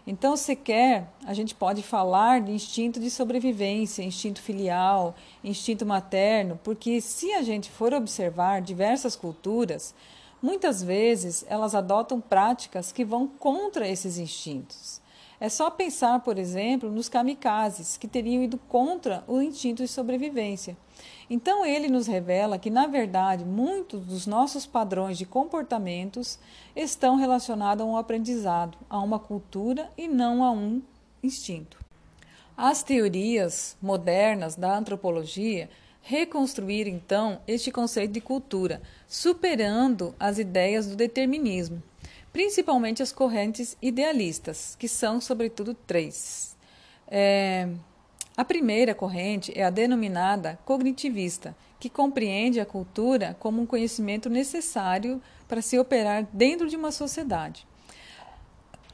Então, 0.07 0.37
sequer 0.37 1.09
a 1.27 1.35
gente 1.35 1.55
pode 1.55 1.83
falar 1.83 2.41
de 2.41 2.53
instinto 2.53 2.99
de 2.99 3.11
sobrevivência, 3.11 4.03
instinto 4.03 4.41
filial, 4.41 5.15
instinto 5.45 5.85
materno, 5.85 6.59
porque 6.65 7.01
se 7.01 7.33
a 7.35 7.43
gente 7.43 7.71
for 7.71 7.93
observar 7.93 8.63
diversas 8.63 9.15
culturas, 9.15 9.95
muitas 10.43 10.83
vezes 10.83 11.45
elas 11.49 11.75
adotam 11.75 12.21
práticas 12.21 12.91
que 12.91 13.05
vão 13.05 13.27
contra 13.27 13.87
esses 13.87 14.19
instintos. 14.19 15.01
É 15.41 15.49
só 15.49 15.71
pensar, 15.71 16.19
por 16.21 16.37
exemplo, 16.37 16.91
nos 16.91 17.09
kamikazes, 17.09 17.97
que 17.97 18.09
teriam 18.09 18.43
ido 18.43 18.59
contra 18.69 19.23
o 19.29 19.41
instinto 19.41 19.83
de 19.85 19.89
sobrevivência. 19.89 20.77
Então, 21.31 21.65
ele 21.65 21.89
nos 21.89 22.09
revela 22.09 22.59
que, 22.59 22.71
na 22.71 22.89
verdade, 22.89 23.45
muitos 23.45 24.05
dos 24.05 24.27
nossos 24.27 24.67
padrões 24.67 25.17
de 25.17 25.25
comportamentos 25.25 26.41
estão 26.75 27.15
relacionados 27.15 27.85
a 27.85 27.89
um 27.89 27.97
aprendizado, 27.97 28.77
a 28.91 28.99
uma 28.99 29.21
cultura 29.21 29.89
e 29.97 30.09
não 30.09 30.43
a 30.43 30.51
um 30.51 30.83
instinto. 31.23 31.79
As 32.57 32.83
teorias 32.83 33.77
modernas 33.81 34.57
da 34.57 34.77
antropologia 34.77 35.71
reconstruíram 36.03 36.91
então 36.91 37.41
este 37.47 37.71
conceito 37.71 38.13
de 38.13 38.21
cultura, 38.21 38.83
superando 39.07 40.13
as 40.19 40.39
ideias 40.39 40.89
do 40.89 40.97
determinismo 40.97 41.81
principalmente 42.39 43.03
as 43.03 43.11
correntes 43.11 43.77
idealistas, 43.83 44.77
que 44.79 44.87
são, 44.87 45.21
sobretudo, 45.21 45.75
três. 45.75 46.57
É, 47.09 47.69
a 48.37 48.45
primeira 48.45 48.95
corrente 48.95 49.53
é 49.57 49.65
a 49.65 49.71
denominada 49.71 50.57
cognitivista, 50.65 51.57
que 51.81 51.91
compreende 51.91 52.61
a 52.61 52.65
cultura 52.65 53.37
como 53.41 53.61
um 53.61 53.67
conhecimento 53.67 54.31
necessário 54.31 55.21
para 55.49 55.61
se 55.61 55.77
operar 55.81 56.29
dentro 56.33 56.69
de 56.69 56.77
uma 56.77 56.93
sociedade. 56.93 57.67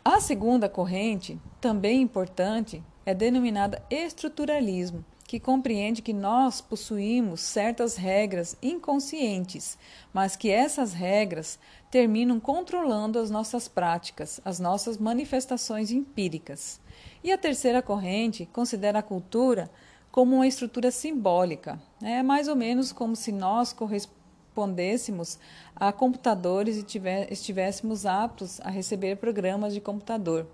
A 0.02 0.22
segunda 0.22 0.66
corrente, 0.66 1.38
também 1.60 2.00
importante, 2.00 2.82
é 3.04 3.12
denominada 3.12 3.84
estruturalismo, 3.90 5.04
que 5.26 5.40
compreende 5.40 6.02
que 6.02 6.12
nós 6.12 6.60
possuímos 6.60 7.40
certas 7.40 7.96
regras 7.96 8.56
inconscientes, 8.62 9.78
mas 10.12 10.36
que 10.36 10.50
essas 10.50 10.92
regras 10.92 11.58
terminam 11.90 12.38
controlando 12.38 13.18
as 13.18 13.30
nossas 13.30 13.66
práticas, 13.66 14.40
as 14.44 14.60
nossas 14.60 14.98
manifestações 14.98 15.90
empíricas. 15.90 16.80
E 17.22 17.32
a 17.32 17.38
terceira 17.38 17.80
corrente 17.80 18.48
considera 18.52 18.98
a 18.98 19.02
cultura 19.02 19.70
como 20.10 20.36
uma 20.36 20.46
estrutura 20.46 20.90
simbólica, 20.90 21.80
é 22.00 22.22
mais 22.22 22.46
ou 22.46 22.54
menos 22.54 22.92
como 22.92 23.16
se 23.16 23.32
nós 23.32 23.72
correspondêssemos 23.72 25.40
a 25.74 25.92
computadores 25.92 26.76
e 26.76 26.86
estivéssemos 27.30 28.06
aptos 28.06 28.60
a 28.60 28.70
receber 28.70 29.16
programas 29.16 29.74
de 29.74 29.80
computador. 29.80 30.46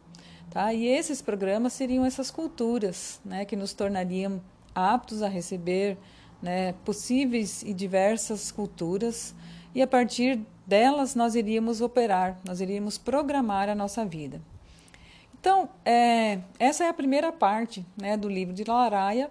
Tá? 0.50 0.72
E 0.72 0.86
esses 0.86 1.20
programas 1.20 1.74
seriam 1.74 2.04
essas 2.04 2.30
culturas 2.30 3.20
né, 3.24 3.44
que 3.44 3.54
nos 3.54 3.72
tornariam 3.72 4.40
aptos 4.74 5.22
a 5.22 5.28
receber 5.28 5.96
né, 6.42 6.72
possíveis 6.84 7.62
e 7.62 7.74
diversas 7.74 8.50
culturas, 8.50 9.34
e 9.74 9.82
a 9.82 9.86
partir 9.86 10.40
delas 10.66 11.14
nós 11.14 11.34
iríamos 11.34 11.80
operar, 11.80 12.38
nós 12.44 12.60
iríamos 12.60 12.98
programar 12.98 13.68
a 13.68 13.74
nossa 13.74 14.04
vida. 14.04 14.40
Então, 15.38 15.68
é, 15.84 16.40
essa 16.58 16.84
é 16.84 16.88
a 16.88 16.94
primeira 16.94 17.32
parte 17.32 17.84
né, 17.96 18.16
do 18.16 18.28
livro 18.28 18.54
de 18.54 18.64
Laraia, 18.64 19.30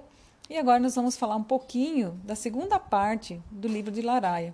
e 0.50 0.58
agora 0.58 0.80
nós 0.80 0.96
vamos 0.96 1.16
falar 1.16 1.36
um 1.36 1.44
pouquinho 1.44 2.20
da 2.24 2.36
segunda 2.36 2.80
parte 2.80 3.40
do 3.52 3.68
livro 3.68 3.92
de 3.92 4.02
Laraia. 4.02 4.54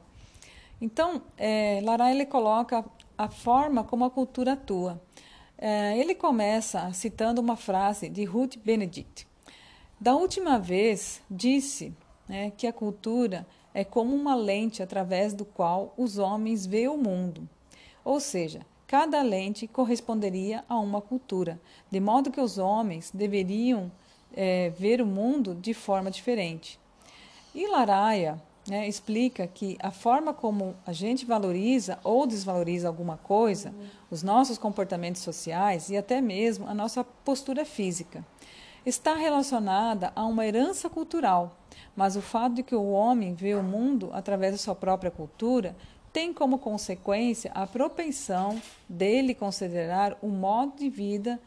Então, 0.82 1.22
é, 1.38 1.80
Laraia 1.84 2.14
ele 2.14 2.26
coloca 2.26 2.84
a 3.18 3.30
forma 3.30 3.84
como 3.84 4.04
a 4.04 4.10
cultura 4.10 4.54
atua. 4.54 5.02
É, 5.58 5.98
ele 5.98 6.14
começa 6.14 6.92
citando 6.92 7.40
uma 7.40 7.56
frase 7.56 8.10
de 8.10 8.26
Ruth 8.26 8.58
Benedict. 8.58 9.26
Da 10.00 10.16
última 10.16 10.60
vez, 10.60 11.22
disse 11.30 11.94
né, 12.28 12.52
que 12.58 12.68
a 12.68 12.74
cultura 12.74 13.48
é 13.74 13.84
como 13.84 14.16
uma 14.16 14.36
lente 14.36 14.84
através 14.84 15.34
do 15.34 15.46
qual 15.46 15.94
os 15.98 16.18
homens 16.18 16.66
veem 16.66 16.90
o 16.90 16.98
mundo. 16.98 17.48
Ou 18.04 18.20
seja, 18.20 18.66
cada 18.86 19.22
lente 19.22 19.68
corresponderia 19.68 20.64
a 20.68 20.78
uma 20.78 21.02
cultura, 21.02 21.60
de 21.90 22.00
modo 22.00 22.30
que 22.30 22.42
os 22.42 22.58
homens 22.58 23.10
deveriam 23.14 23.92
é, 24.34 24.70
ver 24.70 25.02
o 25.02 25.06
mundo 25.06 25.56
de 25.56 25.74
forma 25.74 26.12
diferente. 26.12 26.80
E 27.54 27.68
Laraia 27.68 28.42
né, 28.68 28.88
explica 28.88 29.48
que 29.48 29.78
a 29.80 29.92
forma 29.92 30.34
como 30.34 30.76
a 30.86 30.92
gente 30.92 31.26
valoriza 31.26 32.00
ou 32.04 32.28
desvaloriza 32.28 32.88
alguma 32.88 33.18
coisa, 33.18 33.74
os 34.12 34.24
nossos 34.24 34.58
comportamentos 34.58 35.22
sociais 35.22 35.90
e 35.90 35.98
até 35.98 36.20
mesmo 36.20 36.68
a 36.68 36.74
nossa 36.74 37.04
postura 37.04 37.64
física, 37.64 38.26
está 38.86 39.16
relacionada 39.16 40.12
a 40.16 40.26
uma 40.26 40.46
herança 40.46 40.90
cultural. 40.90 41.58
Mas 41.96 42.16
o 42.16 42.22
fato 42.22 42.56
de 42.56 42.64
que 42.64 42.76
o 42.76 42.92
homem 42.92 43.34
vê 43.34 43.56
o 43.56 43.64
mundo 43.64 44.10
através 44.14 44.52
da 44.52 44.58
sua 44.58 44.76
própria 44.76 45.10
cultura 45.10 45.76
tem 46.14 46.34
como 46.34 46.60
consequência 46.60 47.52
a 47.54 47.68
propensão 47.68 48.62
dele 48.88 49.34
considerar 49.34 50.18
o 50.22 50.30
modo 50.30 50.78
de 50.78 50.90
vida 50.90 51.40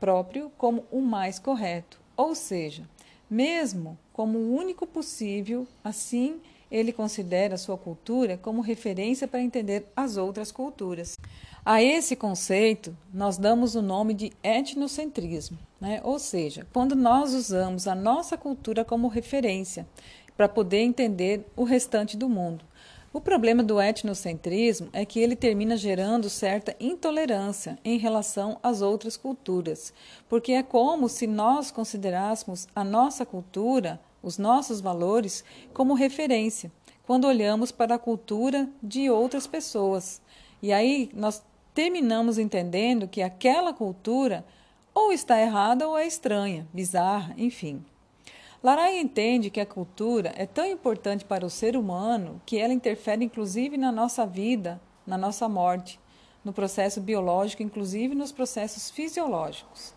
próprio 0.00 0.50
como 0.56 0.84
o 0.90 1.00
mais 1.00 1.38
correto, 1.38 2.00
ou 2.16 2.34
seja, 2.34 2.88
mesmo 3.28 3.98
como 4.12 4.38
o 4.38 4.54
único 4.54 4.86
possível, 4.86 5.66
assim 5.84 6.40
ele 6.70 6.92
considera 6.92 7.56
sua 7.56 7.76
cultura 7.76 8.36
como 8.36 8.60
referência 8.60 9.28
para 9.28 9.42
entender 9.42 9.86
as 9.94 10.16
outras 10.16 10.50
culturas. 10.50 11.16
A 11.64 11.82
esse 11.82 12.16
conceito, 12.16 12.96
nós 13.12 13.36
damos 13.38 13.74
o 13.74 13.82
nome 13.82 14.14
de 14.14 14.32
etnocentrismo, 14.42 15.58
né? 15.80 16.00
ou 16.02 16.18
seja, 16.18 16.66
quando 16.72 16.94
nós 16.94 17.34
usamos 17.34 17.86
a 17.86 17.94
nossa 17.94 18.36
cultura 18.36 18.84
como 18.84 19.08
referência 19.08 19.86
para 20.36 20.48
poder 20.48 20.80
entender 20.80 21.46
o 21.56 21.64
restante 21.64 22.16
do 22.16 22.28
mundo. 22.28 22.64
O 23.12 23.20
problema 23.20 23.62
do 23.62 23.80
etnocentrismo 23.80 24.90
é 24.92 25.06
que 25.06 25.18
ele 25.18 25.34
termina 25.34 25.74
gerando 25.74 26.28
certa 26.28 26.76
intolerância 26.78 27.78
em 27.82 27.96
relação 27.96 28.58
às 28.62 28.82
outras 28.82 29.16
culturas, 29.16 29.94
porque 30.28 30.52
é 30.52 30.62
como 30.62 31.08
se 31.08 31.26
nós 31.26 31.70
considerássemos 31.70 32.68
a 32.74 32.84
nossa 32.84 33.24
cultura, 33.24 33.98
os 34.22 34.36
nossos 34.36 34.82
valores, 34.82 35.42
como 35.72 35.94
referência, 35.94 36.70
quando 37.06 37.26
olhamos 37.26 37.72
para 37.72 37.94
a 37.94 37.98
cultura 37.98 38.68
de 38.82 39.08
outras 39.08 39.46
pessoas. 39.46 40.20
E 40.60 40.70
aí 40.70 41.08
nós 41.14 41.42
terminamos 41.72 42.36
entendendo 42.36 43.08
que 43.08 43.22
aquela 43.22 43.72
cultura 43.72 44.44
ou 44.96 45.12
está 45.12 45.38
errada 45.38 45.86
ou 45.86 45.98
é 45.98 46.06
estranha, 46.06 46.66
bizarra, 46.72 47.34
enfim. 47.36 47.84
Laray 48.62 48.98
entende 48.98 49.50
que 49.50 49.60
a 49.60 49.66
cultura 49.66 50.32
é 50.34 50.46
tão 50.46 50.64
importante 50.64 51.22
para 51.22 51.44
o 51.44 51.50
ser 51.50 51.76
humano 51.76 52.40
que 52.46 52.56
ela 52.56 52.72
interfere 52.72 53.22
inclusive 53.22 53.76
na 53.76 53.92
nossa 53.92 54.26
vida, 54.26 54.80
na 55.06 55.18
nossa 55.18 55.50
morte, 55.50 56.00
no 56.42 56.50
processo 56.50 56.98
biológico, 56.98 57.62
inclusive 57.62 58.14
nos 58.14 58.32
processos 58.32 58.88
fisiológicos. 58.88 59.92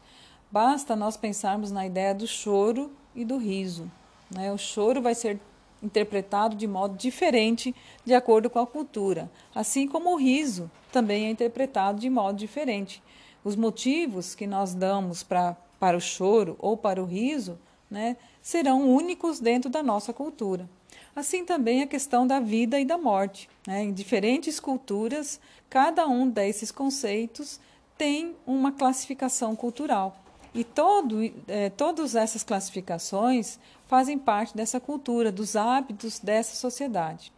Basta 0.52 0.98
nós 0.98 1.16
pensarmos 1.16 1.72
na 1.72 1.86
ideia 1.86 2.14
do 2.14 2.28
choro 2.28 2.92
e 3.16 3.24
do 3.24 3.38
riso. 3.38 3.90
Né? 4.30 4.52
O 4.52 4.58
choro 4.58 5.02
vai 5.02 5.16
ser 5.16 5.40
interpretado 5.82 6.58
de 6.58 6.68
modo 6.68 6.98
diferente 6.98 7.74
de 8.04 8.14
acordo 8.14 8.50
com 8.50 8.60
a 8.60 8.68
cultura, 8.68 9.32
assim 9.56 9.88
como 9.88 10.12
o 10.12 10.18
riso 10.18 10.70
também 10.92 11.28
é 11.28 11.30
interpretado 11.30 12.02
de 12.02 12.10
modo 12.10 12.38
diferente. 12.38 13.02
Os 13.44 13.56
motivos 13.56 14.36
que 14.36 14.46
nós 14.46 14.74
damos 14.74 15.24
pra, 15.24 15.56
para 15.80 15.98
o 15.98 16.02
choro 16.02 16.56
ou 16.60 16.76
para 16.76 17.02
o 17.02 17.06
riso 17.06 17.58
né, 17.90 18.18
serão 18.42 18.90
únicos 18.90 19.40
dentro 19.40 19.70
da 19.70 19.82
nossa 19.82 20.14
cultura. 20.14 20.70
Assim 21.16 21.44
também 21.44 21.82
a 21.82 21.88
questão 21.88 22.26
da 22.26 22.40
vida 22.40 22.80
e 22.80 22.86
da 22.86 22.98
morte. 22.98 23.50
Né? 23.66 23.84
Em 23.84 23.94
diferentes 23.94 24.60
culturas, 24.60 25.40
cada 25.70 26.08
um 26.08 26.30
desses 26.30 26.72
conceitos 26.72 27.60
tem 27.98 28.36
uma 28.46 28.72
classificação 28.72 29.56
cultural. 29.56 30.18
E 30.54 30.64
todo, 30.64 31.20
é, 31.48 31.70
todas 31.70 32.16
essas 32.16 32.44
classificações 32.44 33.60
fazem 33.88 34.18
parte 34.18 34.56
dessa 34.56 34.80
cultura, 34.80 35.32
dos 35.32 35.56
hábitos 35.56 36.20
dessa 36.20 36.56
sociedade. 36.56 37.32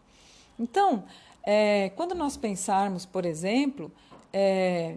Então, 0.59 1.03
é, 1.43 1.91
quando 1.95 2.13
nós 2.13 2.37
pensarmos, 2.37 3.05
por 3.05 3.25
exemplo, 3.25 3.91
é, 4.31 4.95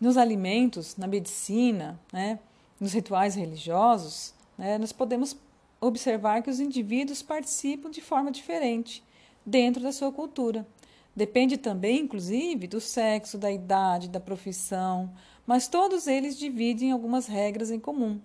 nos 0.00 0.16
alimentos, 0.16 0.96
na 0.96 1.06
medicina, 1.06 1.98
né, 2.12 2.38
nos 2.80 2.92
rituais 2.92 3.34
religiosos, 3.34 4.34
né, 4.56 4.78
nós 4.78 4.92
podemos 4.92 5.36
observar 5.80 6.42
que 6.42 6.50
os 6.50 6.60
indivíduos 6.60 7.22
participam 7.22 7.90
de 7.90 8.00
forma 8.00 8.30
diferente 8.30 9.02
dentro 9.44 9.82
da 9.82 9.92
sua 9.92 10.12
cultura. 10.12 10.66
Depende 11.14 11.56
também, 11.56 12.00
inclusive, 12.00 12.66
do 12.66 12.80
sexo, 12.80 13.38
da 13.38 13.50
idade, 13.50 14.08
da 14.08 14.20
profissão, 14.20 15.10
mas 15.46 15.68
todos 15.68 16.06
eles 16.06 16.38
dividem 16.38 16.92
algumas 16.92 17.26
regras 17.26 17.70
em 17.70 17.80
comum. 17.80 18.20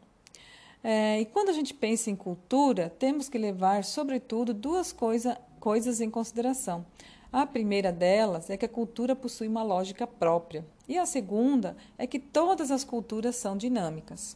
É, 0.84 1.22
e 1.22 1.26
quando 1.26 1.50
a 1.50 1.54
gente 1.54 1.74
pensa 1.74 2.10
em 2.10 2.16
cultura, 2.16 2.90
temos 2.98 3.30
que 3.30 3.38
levar, 3.38 3.84
sobretudo, 3.84 4.54
duas 4.54 4.92
coisa, 4.92 5.38
coisas 5.60 6.02
em 6.02 6.10
consideração. 6.10 6.86
A 7.34 7.46
primeira 7.46 7.94
delas 7.94 8.50
é 8.50 8.58
que 8.58 8.66
a 8.66 8.70
cultura 8.70 9.16
possui 9.16 9.48
uma 9.48 9.64
lógica 9.64 10.06
própria, 10.06 10.66
e 10.86 10.98
a 10.98 11.06
segunda 11.06 11.78
é 11.98 12.06
que 12.06 12.20
todas 12.20 12.72
as 12.72 12.84
culturas 12.84 13.38
são 13.38 13.56
dinâmicas. 13.56 14.36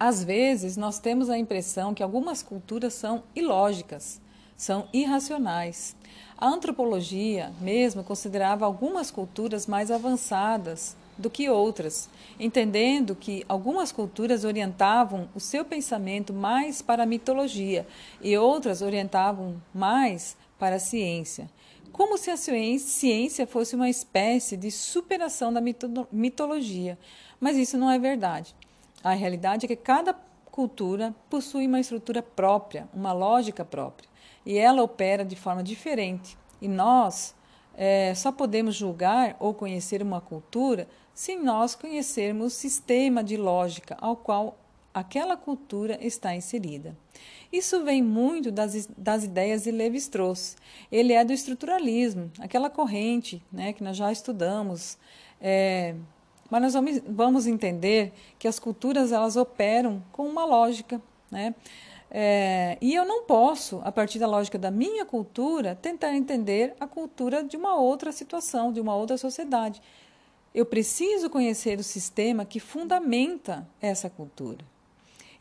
Às 0.00 0.24
vezes, 0.24 0.76
nós 0.76 0.98
temos 0.98 1.30
a 1.30 1.38
impressão 1.38 1.94
que 1.94 2.02
algumas 2.02 2.42
culturas 2.42 2.92
são 2.92 3.22
ilógicas, 3.36 4.20
são 4.56 4.88
irracionais. 4.92 5.94
A 6.36 6.48
antropologia 6.48 7.52
mesmo 7.60 8.02
considerava 8.02 8.66
algumas 8.66 9.12
culturas 9.12 9.68
mais 9.68 9.88
avançadas 9.92 10.96
do 11.16 11.30
que 11.30 11.48
outras, 11.48 12.08
entendendo 12.40 13.14
que 13.14 13.44
algumas 13.48 13.92
culturas 13.92 14.44
orientavam 14.44 15.28
o 15.36 15.38
seu 15.38 15.64
pensamento 15.64 16.34
mais 16.34 16.82
para 16.82 17.04
a 17.04 17.06
mitologia 17.06 17.86
e 18.20 18.36
outras 18.36 18.82
orientavam 18.82 19.62
mais 19.72 20.36
para 20.58 20.76
a 20.76 20.80
ciência. 20.80 21.48
Como 21.94 22.18
se 22.18 22.28
a 22.28 22.36
ciência 22.36 23.46
fosse 23.46 23.76
uma 23.76 23.88
espécie 23.88 24.56
de 24.56 24.68
superação 24.68 25.52
da 25.52 25.60
mitologia, 26.10 26.98
mas 27.38 27.56
isso 27.56 27.78
não 27.78 27.88
é 27.88 28.00
verdade. 28.00 28.52
A 29.04 29.12
realidade 29.12 29.64
é 29.64 29.68
que 29.68 29.76
cada 29.76 30.12
cultura 30.50 31.14
possui 31.30 31.68
uma 31.68 31.78
estrutura 31.78 32.20
própria, 32.20 32.88
uma 32.92 33.12
lógica 33.12 33.64
própria, 33.64 34.08
e 34.44 34.58
ela 34.58 34.82
opera 34.82 35.24
de 35.24 35.36
forma 35.36 35.62
diferente. 35.62 36.36
E 36.60 36.66
nós 36.66 37.32
é, 37.76 38.12
só 38.16 38.32
podemos 38.32 38.74
julgar 38.74 39.36
ou 39.38 39.54
conhecer 39.54 40.02
uma 40.02 40.20
cultura 40.20 40.88
se 41.14 41.36
nós 41.36 41.76
conhecermos 41.76 42.46
o 42.46 42.56
sistema 42.56 43.22
de 43.22 43.36
lógica 43.36 43.96
ao 44.00 44.16
qual 44.16 44.58
aquela 44.92 45.36
cultura 45.36 45.96
está 46.04 46.34
inserida. 46.34 46.96
Isso 47.54 47.84
vem 47.84 48.02
muito 48.02 48.50
das, 48.50 48.88
das 48.98 49.22
ideias 49.22 49.62
de 49.62 49.70
Levi-Strauss. 49.70 50.56
Ele 50.90 51.12
é 51.12 51.24
do 51.24 51.32
estruturalismo, 51.32 52.28
aquela 52.40 52.68
corrente 52.68 53.40
né, 53.52 53.72
que 53.72 53.84
nós 53.84 53.96
já 53.96 54.10
estudamos. 54.10 54.98
É, 55.40 55.94
mas 56.50 56.62
nós 56.62 56.74
vamos, 56.74 57.00
vamos 57.06 57.46
entender 57.46 58.12
que 58.40 58.48
as 58.48 58.58
culturas 58.58 59.12
elas 59.12 59.36
operam 59.36 60.02
com 60.10 60.26
uma 60.26 60.44
lógica, 60.44 61.00
né? 61.30 61.54
É, 62.10 62.76
e 62.80 62.92
eu 62.92 63.04
não 63.04 63.22
posso, 63.22 63.80
a 63.84 63.92
partir 63.92 64.18
da 64.18 64.26
lógica 64.26 64.58
da 64.58 64.70
minha 64.70 65.04
cultura, 65.04 65.76
tentar 65.80 66.12
entender 66.12 66.74
a 66.80 66.88
cultura 66.88 67.44
de 67.44 67.56
uma 67.56 67.76
outra 67.76 68.10
situação, 68.10 68.72
de 68.72 68.80
uma 68.80 68.96
outra 68.96 69.16
sociedade. 69.16 69.80
Eu 70.52 70.66
preciso 70.66 71.30
conhecer 71.30 71.78
o 71.78 71.84
sistema 71.84 72.44
que 72.44 72.58
fundamenta 72.58 73.64
essa 73.80 74.10
cultura. 74.10 74.73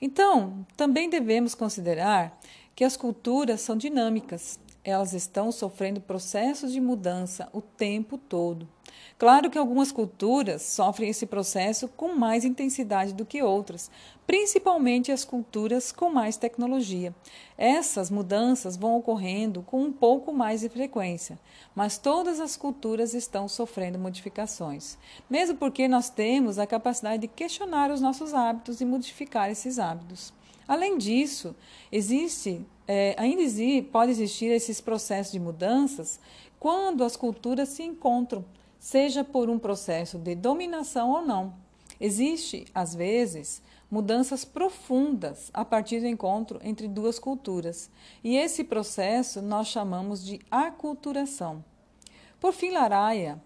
Então, 0.05 0.65
também 0.75 1.09
devemos 1.09 1.55
considerar 1.55 2.37
que 2.75 2.83
as 2.83 2.97
culturas 2.97 3.61
são 3.61 3.77
dinâmicas, 3.77 4.59
elas 4.83 5.13
estão 5.13 5.49
sofrendo 5.49 6.01
processos 6.01 6.73
de 6.73 6.81
mudança 6.81 7.47
o 7.53 7.61
tempo 7.61 8.17
todo. 8.17 8.67
Claro 9.17 9.49
que 9.49 9.57
algumas 9.57 9.91
culturas 9.91 10.61
sofrem 10.63 11.09
esse 11.09 11.25
processo 11.25 11.87
com 11.87 12.15
mais 12.15 12.43
intensidade 12.43 13.13
do 13.13 13.25
que 13.25 13.41
outras, 13.41 13.89
principalmente 14.25 15.11
as 15.11 15.23
culturas 15.23 15.91
com 15.91 16.09
mais 16.09 16.35
tecnologia. 16.35 17.13
Essas 17.57 18.09
mudanças 18.09 18.75
vão 18.75 18.97
ocorrendo 18.97 19.61
com 19.61 19.81
um 19.83 19.91
pouco 19.91 20.33
mais 20.33 20.61
de 20.61 20.69
frequência, 20.69 21.39
mas 21.75 21.97
todas 21.97 22.39
as 22.39 22.57
culturas 22.57 23.13
estão 23.13 23.47
sofrendo 23.47 23.99
modificações, 23.99 24.97
mesmo 25.29 25.57
porque 25.57 25.87
nós 25.87 26.09
temos 26.09 26.57
a 26.59 26.67
capacidade 26.67 27.21
de 27.21 27.27
questionar 27.27 27.91
os 27.91 28.01
nossos 28.01 28.33
hábitos 28.33 28.81
e 28.81 28.85
modificar 28.85 29.49
esses 29.49 29.79
hábitos. 29.79 30.33
Além 30.67 30.97
disso, 30.97 31.55
existe, 31.91 32.65
é, 32.87 33.15
ainda 33.17 33.41
existe, 33.41 33.81
pode 33.83 34.11
existir 34.11 34.45
esses 34.45 34.79
processos 34.79 35.31
de 35.31 35.39
mudanças 35.39 36.19
quando 36.59 37.03
as 37.03 37.17
culturas 37.17 37.69
se 37.69 37.83
encontram, 37.83 38.45
seja 38.83 39.23
por 39.23 39.49
um 39.49 39.57
processo 39.57 40.17
de 40.17 40.35
dominação 40.35 41.09
ou 41.09 41.21
não. 41.21 41.53
Existe, 42.01 42.65
às 42.75 42.93
vezes, 42.93 43.61
mudanças 43.89 44.43
profundas 44.43 45.49
a 45.53 45.63
partir 45.63 46.01
do 46.01 46.05
encontro 46.05 46.59
entre 46.61 46.89
duas 46.89 47.17
culturas, 47.17 47.89
e 48.21 48.35
esse 48.35 48.61
processo 48.61 49.41
nós 49.41 49.67
chamamos 49.67 50.21
de 50.21 50.41
aculturação. 50.51 51.63
Por 52.41 52.51
fim, 52.51 52.71
Laraia 52.71 53.41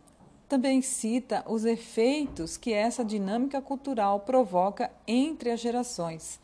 também 0.50 0.82
cita 0.82 1.46
os 1.48 1.66
efeitos 1.66 2.58
que 2.58 2.74
essa 2.74 3.06
dinâmica 3.06 3.62
cultural 3.62 4.22
provoca 4.22 4.90
entre 5.06 5.52
as 5.52 5.60
gerações. 5.60 6.40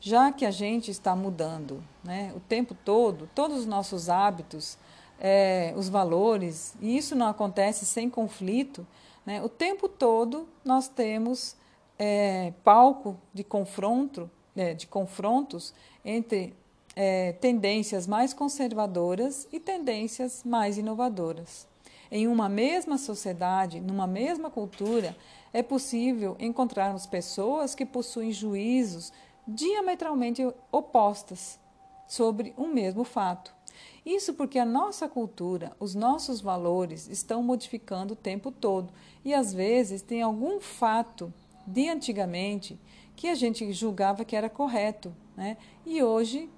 Já 0.00 0.32
que 0.32 0.46
a 0.46 0.50
gente 0.50 0.90
está 0.90 1.14
mudando 1.14 1.84
né, 2.02 2.32
o 2.34 2.40
tempo 2.40 2.74
todo, 2.74 3.28
todos 3.34 3.58
os 3.58 3.66
nossos 3.66 4.08
hábitos, 4.08 4.78
é, 5.20 5.72
os 5.76 5.88
valores, 5.88 6.74
e 6.80 6.96
isso 6.96 7.14
não 7.14 7.26
acontece 7.26 7.84
sem 7.84 8.08
conflito, 8.08 8.86
né, 9.26 9.42
o 9.42 9.48
tempo 9.48 9.88
todo 9.88 10.48
nós 10.64 10.88
temos 10.88 11.56
é, 11.98 12.52
palco 12.62 13.16
de 13.34 13.42
confronto, 13.42 14.30
é, 14.56 14.74
de 14.74 14.86
confrontos 14.86 15.74
entre 16.04 16.54
é, 16.94 17.32
tendências 17.32 18.06
mais 18.06 18.32
conservadoras 18.32 19.46
e 19.52 19.60
tendências 19.60 20.42
mais 20.44 20.78
inovadoras. 20.78 21.66
Em 22.10 22.26
uma 22.26 22.48
mesma 22.48 22.96
sociedade, 22.96 23.80
numa 23.80 24.06
mesma 24.06 24.50
cultura, 24.50 25.14
é 25.52 25.62
possível 25.62 26.36
encontrarmos 26.38 27.06
pessoas 27.06 27.74
que 27.74 27.84
possuem 27.84 28.32
juízos 28.32 29.12
diametralmente 29.46 30.46
opostas 30.72 31.58
sobre 32.06 32.54
um 32.56 32.68
mesmo 32.68 33.04
fato. 33.04 33.57
Isso 34.04 34.34
porque 34.34 34.58
a 34.58 34.64
nossa 34.64 35.08
cultura, 35.08 35.76
os 35.78 35.94
nossos 35.94 36.40
valores 36.40 37.08
estão 37.08 37.42
modificando 37.42 38.14
o 38.14 38.16
tempo 38.16 38.50
todo 38.50 38.92
e 39.24 39.34
às 39.34 39.52
vezes 39.52 40.02
tem 40.02 40.22
algum 40.22 40.60
fato 40.60 41.32
de 41.66 41.88
antigamente 41.88 42.78
que 43.14 43.28
a 43.28 43.34
gente 43.34 43.70
julgava 43.72 44.24
que 44.24 44.36
era 44.36 44.48
correto, 44.48 45.14
né? 45.36 45.56
E 45.84 46.02
hoje 46.02 46.48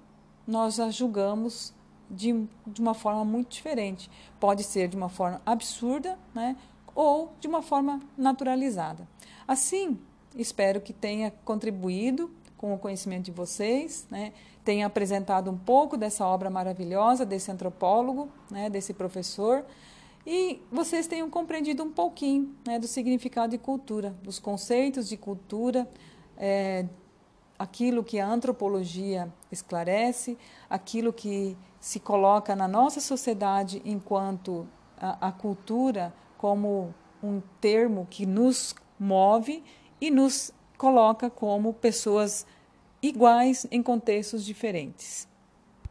nós 0.47 0.79
a 0.79 0.89
julgamos 0.89 1.73
de, 2.09 2.47
de 2.67 2.81
uma 2.81 2.93
forma 2.93 3.25
muito 3.25 3.49
diferente. 3.49 4.09
Pode 4.39 4.63
ser 4.63 4.87
de 4.87 4.95
uma 4.95 5.09
forma 5.09 5.41
absurda, 5.45 6.17
né? 6.33 6.55
ou 6.95 7.33
de 7.39 7.47
uma 7.47 7.61
forma 7.61 8.01
naturalizada. 8.17 9.07
Assim, 9.47 9.97
espero 10.35 10.81
que 10.81 10.93
tenha 10.93 11.31
contribuído 11.43 12.31
com 12.61 12.75
o 12.75 12.77
conhecimento 12.77 13.25
de 13.25 13.31
vocês, 13.31 14.05
né? 14.11 14.31
apresentado 14.85 15.49
um 15.49 15.57
pouco 15.57 15.97
dessa 15.97 16.23
obra 16.23 16.47
maravilhosa 16.47 17.25
desse 17.25 17.51
antropólogo, 17.51 18.29
né? 18.51 18.69
desse 18.69 18.93
professor, 18.93 19.65
e 20.25 20.61
vocês 20.71 21.07
tenham 21.07 21.27
compreendido 21.27 21.83
um 21.83 21.91
pouquinho 21.91 22.55
né? 22.65 22.77
do 22.77 22.87
significado 22.87 23.49
de 23.49 23.57
cultura, 23.57 24.15
dos 24.21 24.37
conceitos 24.37 25.09
de 25.09 25.17
cultura, 25.17 25.89
é, 26.37 26.85
aquilo 27.57 28.03
que 28.03 28.19
a 28.19 28.27
antropologia 28.27 29.33
esclarece, 29.51 30.37
aquilo 30.69 31.11
que 31.11 31.57
se 31.79 31.99
coloca 31.99 32.55
na 32.55 32.67
nossa 32.67 33.01
sociedade 33.01 33.81
enquanto 33.83 34.67
a, 34.95 35.29
a 35.29 35.31
cultura 35.31 36.13
como 36.37 36.93
um 37.23 37.41
termo 37.59 38.05
que 38.07 38.27
nos 38.27 38.75
move 38.99 39.63
e 39.99 40.11
nos 40.11 40.53
coloca 40.81 41.29
como 41.29 41.75
pessoas 41.75 42.43
iguais 43.03 43.67
em 43.69 43.83
contextos 43.83 44.43
diferentes. 44.43 45.27